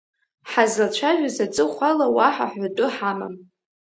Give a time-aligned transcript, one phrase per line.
[0.49, 3.35] Ҳазлацәажәаз аҵыхәала уаҳа ҳәатәы ҳамам.